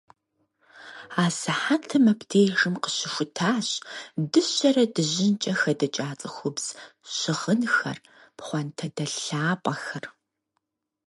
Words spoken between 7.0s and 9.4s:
щыгъынхэр, пхъуантэдэлъ